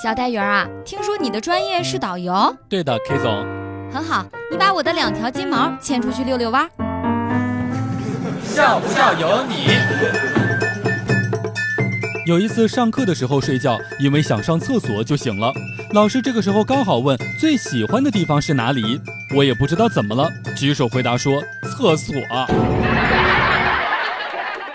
[0.00, 2.56] 小戴鱼儿啊，听说你的专业是导游？
[2.68, 3.44] 对的，K 总。
[3.90, 6.70] 很好，你把我的两条金毛牵出去遛遛弯。
[8.44, 9.66] 笑不笑由你。
[12.28, 15.52] 有一次上课的时候睡觉，因为想上厕所就醒了。
[15.92, 19.00] 老师这个时候刚好问最喜欢的地方是哪里，
[19.34, 22.14] 我也不知道怎么了，举手回答说厕所。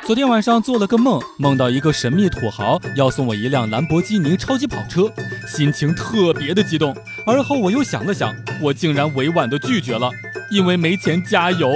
[0.05, 5.09] 昨天晚上做了个梦，梦到一个神秘土豪要送我一辆兰博基尼超级跑车，
[5.47, 6.93] 心情特别的激动。
[7.25, 10.11] 而后我又想了想，我竟然委婉的拒绝了，
[10.51, 11.71] 因为没钱加油。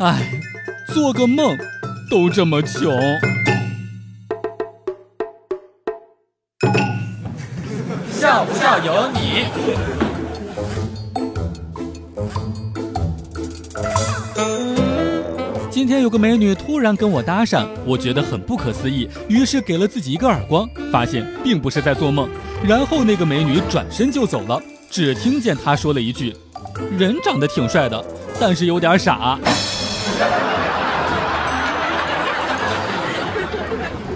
[0.00, 0.32] 唉，
[0.88, 1.56] 做个梦
[2.10, 2.92] 都这么穷。
[8.10, 10.03] 笑不笑由你。
[15.84, 22.26] 今天有个美女突然跟我搭讪，我觉得很不可思议，于是给了自己一个耳光，发现并不是在做梦。
[22.66, 26.34] 然后那个美女转身就走了，只听见她说了一句
[26.96, 28.02] ：“人长得挺帅的，
[28.40, 29.38] 但是有点傻。”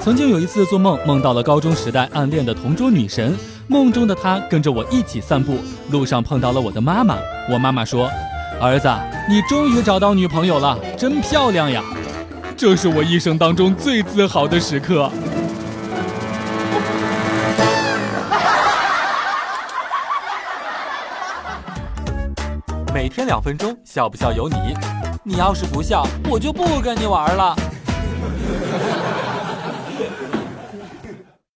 [0.01, 5.59] 曾经有一次做梦，梦到了高中时代暗恋的同桌女神，梦中的她跟着我一起散步，
[5.91, 7.19] 路上碰到了我的妈妈，
[7.53, 8.11] 我妈妈说。
[8.61, 8.89] 儿子，
[9.29, 11.81] 你终于找到女朋友了，真漂亮呀！
[12.57, 15.09] 这是我一生当中最自豪的时刻。
[22.93, 24.75] 每天两分钟，笑不笑由你。
[25.23, 27.55] 你要是不笑，我就不跟你玩了。